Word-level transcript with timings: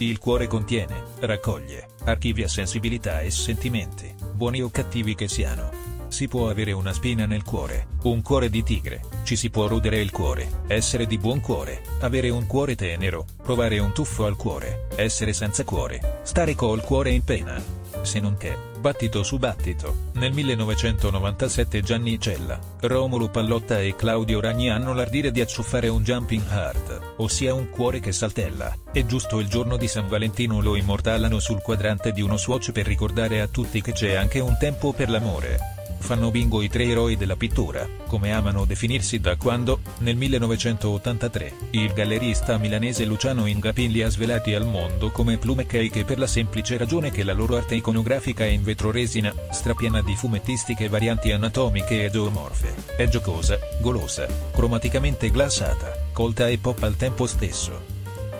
Il 0.00 0.18
cuore 0.18 0.46
contiene, 0.46 1.02
raccoglie, 1.18 1.88
archivia 2.04 2.46
sensibilità 2.46 3.20
e 3.20 3.32
sentimenti, 3.32 4.14
buoni 4.32 4.62
o 4.62 4.70
cattivi 4.70 5.16
che 5.16 5.26
siano. 5.26 5.70
Si 6.06 6.28
può 6.28 6.48
avere 6.48 6.70
una 6.70 6.92
spina 6.92 7.26
nel 7.26 7.42
cuore, 7.42 7.88
un 8.04 8.22
cuore 8.22 8.48
di 8.48 8.62
tigre, 8.62 9.00
ci 9.24 9.34
si 9.34 9.50
può 9.50 9.66
rodere 9.66 10.00
il 10.00 10.12
cuore, 10.12 10.62
essere 10.68 11.04
di 11.06 11.18
buon 11.18 11.40
cuore, 11.40 11.82
avere 12.00 12.30
un 12.30 12.46
cuore 12.46 12.76
tenero, 12.76 13.26
provare 13.42 13.80
un 13.80 13.92
tuffo 13.92 14.24
al 14.24 14.36
cuore, 14.36 14.86
essere 14.94 15.32
senza 15.32 15.64
cuore, 15.64 16.20
stare 16.22 16.54
col 16.54 16.80
cuore 16.80 17.10
in 17.10 17.24
pena 17.24 17.60
se 18.08 18.20
non 18.20 18.38
che, 18.38 18.56
battito 18.80 19.22
su 19.22 19.36
battito, 19.36 20.08
nel 20.14 20.32
1997 20.32 21.82
Gianni 21.82 22.18
Cella, 22.18 22.58
Romolo 22.80 23.28
Pallotta 23.28 23.82
e 23.82 23.94
Claudio 23.94 24.40
Ragni 24.40 24.70
hanno 24.70 24.94
l'ardire 24.94 25.30
di 25.30 25.42
acciuffare 25.42 25.88
un 25.88 26.02
jumping 26.02 26.42
heart, 26.50 27.14
ossia 27.18 27.52
un 27.52 27.68
cuore 27.68 28.00
che 28.00 28.12
saltella, 28.12 28.74
e 28.92 29.04
giusto 29.04 29.40
il 29.40 29.48
giorno 29.48 29.76
di 29.76 29.88
San 29.88 30.08
Valentino 30.08 30.62
lo 30.62 30.74
immortalano 30.74 31.38
sul 31.38 31.60
quadrante 31.60 32.12
di 32.12 32.22
uno 32.22 32.38
swatch 32.38 32.72
per 32.72 32.86
ricordare 32.86 33.42
a 33.42 33.46
tutti 33.46 33.82
che 33.82 33.92
c'è 33.92 34.14
anche 34.14 34.40
un 34.40 34.56
tempo 34.58 34.94
per 34.94 35.10
l'amore. 35.10 35.77
Fanno 35.98 36.30
bingo 36.30 36.62
i 36.62 36.68
tre 36.68 36.84
eroi 36.84 37.16
della 37.16 37.36
pittura, 37.36 37.86
come 38.06 38.32
amano 38.32 38.64
definirsi 38.64 39.20
da 39.20 39.36
quando, 39.36 39.80
nel 39.98 40.16
1983, 40.16 41.52
il 41.70 41.92
gallerista 41.92 42.56
milanese 42.56 43.04
Luciano 43.04 43.46
Ingapin 43.46 43.90
li 43.90 44.02
ha 44.02 44.08
svelati 44.08 44.54
al 44.54 44.66
mondo 44.66 45.10
come 45.10 45.36
plume 45.36 45.66
cake 45.66 46.04
per 46.04 46.18
la 46.18 46.26
semplice 46.26 46.78
ragione 46.78 47.10
che 47.10 47.24
la 47.24 47.34
loro 47.34 47.56
arte 47.56 47.74
iconografica 47.74 48.44
è 48.44 48.48
in 48.48 48.62
vetroresina, 48.62 49.34
strapiena 49.50 50.00
di 50.00 50.14
fumettistiche 50.14 50.88
varianti 50.88 51.30
anatomiche 51.32 52.04
e 52.04 52.10
zoomorfe, 52.10 52.74
è 52.96 53.06
giocosa, 53.08 53.58
golosa, 53.80 54.26
cromaticamente 54.52 55.30
glassata, 55.30 56.06
colta 56.12 56.48
e 56.48 56.58
pop 56.58 56.82
al 56.82 56.96
tempo 56.96 57.26
stesso. 57.26 57.96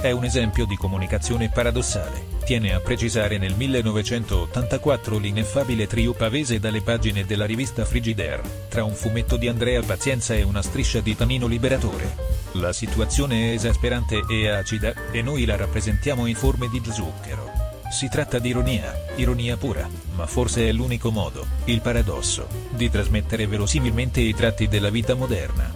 È 0.00 0.10
un 0.10 0.24
esempio 0.24 0.66
di 0.66 0.74
comunicazione 0.76 1.48
paradossale 1.48 2.31
tiene 2.42 2.74
a 2.74 2.80
precisare 2.80 3.38
nel 3.38 3.54
1984 3.54 5.18
l'ineffabile 5.18 5.86
trio 5.86 6.12
pavese 6.12 6.58
dalle 6.58 6.82
pagine 6.82 7.24
della 7.24 7.46
rivista 7.46 7.84
Frigidaire, 7.84 8.66
tra 8.68 8.84
un 8.84 8.94
fumetto 8.94 9.36
di 9.36 9.48
Andrea 9.48 9.82
Pazienza 9.82 10.34
e 10.34 10.42
una 10.42 10.62
striscia 10.62 11.00
di 11.00 11.16
Tamino 11.16 11.46
Liberatore. 11.46 12.40
La 12.52 12.72
situazione 12.72 13.50
è 13.50 13.54
esasperante 13.54 14.22
e 14.28 14.48
acida, 14.48 14.92
e 15.10 15.22
noi 15.22 15.44
la 15.44 15.56
rappresentiamo 15.56 16.26
in 16.26 16.34
forme 16.34 16.68
di 16.68 16.82
zucchero. 16.84 17.50
Si 17.90 18.08
tratta 18.08 18.38
di 18.38 18.48
ironia, 18.48 18.92
ironia 19.16 19.56
pura, 19.56 19.88
ma 20.14 20.26
forse 20.26 20.68
è 20.68 20.72
l'unico 20.72 21.10
modo, 21.10 21.46
il 21.64 21.80
paradosso, 21.80 22.48
di 22.70 22.90
trasmettere 22.90 23.46
verosimilmente 23.46 24.20
i 24.20 24.34
tratti 24.34 24.68
della 24.68 24.90
vita 24.90 25.14
moderna. 25.14 25.72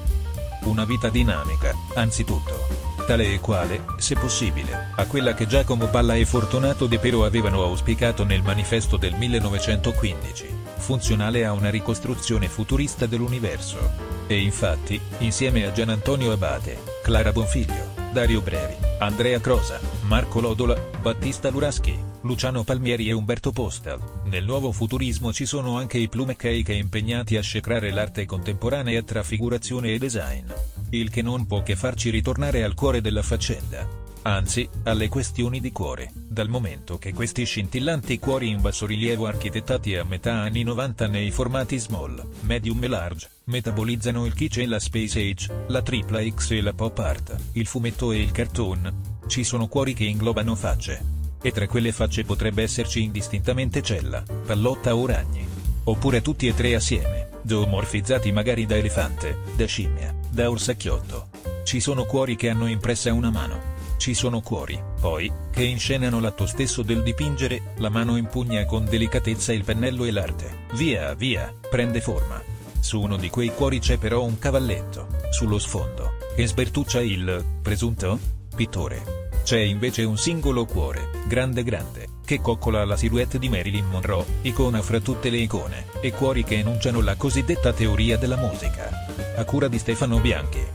Una 0.62 0.84
vita 0.84 1.08
dinamica, 1.08 1.74
anzitutto 1.94 2.85
tale 3.06 3.32
e 3.32 3.40
quale, 3.40 3.84
se 3.98 4.16
possibile, 4.16 4.90
a 4.96 5.06
quella 5.06 5.32
che 5.32 5.46
Giacomo 5.46 5.86
Palla 5.86 6.16
e 6.16 6.26
Fortunato 6.26 6.86
De 6.86 6.98
Pero 6.98 7.24
avevano 7.24 7.62
auspicato 7.62 8.24
nel 8.24 8.42
manifesto 8.42 8.96
del 8.96 9.14
1915, 9.14 10.48
funzionale 10.76 11.46
a 11.46 11.52
una 11.52 11.70
ricostruzione 11.70 12.48
futurista 12.48 13.06
dell'universo. 13.06 13.78
E 14.26 14.40
infatti, 14.40 15.00
insieme 15.18 15.64
a 15.64 15.72
Gian 15.72 15.90
Antonio 15.90 16.32
Abate, 16.32 16.78
Clara 17.02 17.30
Bonfiglio, 17.30 17.94
Dario 18.12 18.40
Brevi, 18.40 18.74
Andrea 18.98 19.41
Crosa, 19.41 19.78
Marco 20.02 20.41
Lodola, 20.41 20.76
Battista 21.00 21.48
Luraschi, 21.48 21.96
Luciano 22.22 22.64
Palmieri 22.64 23.08
e 23.08 23.12
Umberto 23.12 23.52
Postal, 23.52 24.00
nel 24.24 24.44
nuovo 24.44 24.72
futurismo 24.72 25.32
ci 25.32 25.46
sono 25.46 25.78
anche 25.78 25.98
i 25.98 26.08
plume 26.08 26.34
cake 26.34 26.72
impegnati 26.72 27.36
a 27.36 27.42
scecrare 27.42 27.92
l'arte 27.92 28.24
contemporanea 28.24 29.00
tra 29.02 29.22
figurazione 29.22 29.92
e 29.92 29.98
design 29.98 30.50
il 30.90 31.10
che 31.10 31.22
non 31.22 31.46
può 31.46 31.62
che 31.62 31.76
farci 31.76 32.10
ritornare 32.10 32.62
al 32.62 32.74
cuore 32.74 33.00
della 33.00 33.22
faccenda. 33.22 34.04
Anzi, 34.26 34.68
alle 34.82 35.08
questioni 35.08 35.60
di 35.60 35.70
cuore, 35.70 36.10
dal 36.12 36.48
momento 36.48 36.98
che 36.98 37.14
questi 37.14 37.44
scintillanti 37.44 38.18
cuori 38.18 38.48
in 38.48 38.60
bassorilievo 38.60 39.24
architettati 39.24 39.94
a 39.94 40.02
metà 40.02 40.40
anni 40.40 40.64
90 40.64 41.06
nei 41.06 41.30
formati 41.30 41.78
small, 41.78 42.26
medium 42.40 42.82
e 42.82 42.88
large, 42.88 43.30
metabolizzano 43.44 44.26
il 44.26 44.34
kitsch 44.34 44.58
e 44.58 44.66
la 44.66 44.80
space 44.80 45.20
age, 45.20 45.64
la 45.69 45.80
tripla 45.80 46.28
X 46.28 46.50
e 46.50 46.60
la 46.60 46.72
pop 46.72 46.98
art, 46.98 47.36
il 47.52 47.66
fumetto 47.66 48.10
e 48.10 48.20
il 48.20 48.32
cartoon. 48.32 48.92
Ci 49.28 49.44
sono 49.44 49.69
cuori 49.69 49.94
che 49.94 50.04
inglobano 50.04 50.56
facce. 50.56 51.04
E 51.41 51.52
tra 51.52 51.69
quelle 51.69 51.92
facce 51.92 52.25
potrebbe 52.25 52.64
esserci 52.64 53.04
indistintamente 53.04 53.80
cella, 53.80 54.25
pallotta 54.44 54.96
o 54.96 55.06
ragni. 55.06 55.46
Oppure 55.84 56.20
tutti 56.20 56.48
e 56.48 56.54
tre 56.54 56.75
assieme, 56.75 57.28
zoomorfizzati 57.46 58.32
magari 58.32 58.66
da 58.66 58.75
elefante, 58.75 59.38
da 59.54 59.66
scimmia, 59.66 60.16
da 60.31 60.50
orsacchiotto. 60.50 61.28
Ci 61.64 61.81
sono 61.81 62.04
cuori 62.04 62.37
che 62.37 62.48
hanno 62.48 62.69
impressa 62.69 63.12
una 63.12 63.31
mano. 63.31 63.75
Ci 63.97 64.14
sono 64.14 64.41
cuori, 64.41 64.81
poi, 65.00 65.32
che 65.50 65.64
inscenano 65.64 66.20
l'atto 66.20 66.47
stesso 66.47 66.82
del 66.82 67.03
dipingere, 67.03 67.72
la 67.78 67.88
mano 67.88 68.16
impugna 68.16 68.64
con 68.66 68.84
delicatezza 68.84 69.53
il 69.53 69.64
pennello 69.64 70.04
e 70.04 70.10
l'arte, 70.10 70.64
via 70.75 71.14
via, 71.14 71.53
prende 71.69 72.00
forma. 72.00 72.41
Su 72.78 73.00
uno 73.00 73.16
di 73.16 73.31
quei 73.31 73.53
cuori 73.53 73.81
c'è 73.81 73.97
però 73.97 74.22
un 74.22 74.38
cavalletto, 74.38 75.09
sullo 75.31 75.59
sfondo, 75.59 76.19
che 76.37 76.47
sbertuccia 76.47 77.00
il, 77.00 77.44
presunto, 77.62 78.19
pittore. 78.54 79.25
C'è 79.43 79.58
invece 79.58 80.04
un 80.04 80.19
singolo 80.19 80.66
cuore, 80.66 81.10
grande 81.26 81.64
grande, 81.64 82.06
che 82.25 82.41
coccola 82.41 82.84
la 82.84 82.97
silhouette 82.97 83.38
di 83.38 83.48
Marilyn 83.48 83.87
Monroe, 83.87 84.25
icona 84.43 84.82
fra 84.82 85.00
tutte 85.00 85.31
le 85.31 85.38
icone, 85.38 85.87
e 86.00 86.12
cuori 86.12 86.44
che 86.44 86.58
enunciano 86.58 87.00
la 87.00 87.16
cosiddetta 87.16 87.72
teoria 87.72 88.19
della 88.19 88.37
musica 88.37 89.06
a 89.36 89.44
cura 89.44 89.69
di 89.69 89.78
Stefano 89.78 90.19
Bianchi. 90.19 90.66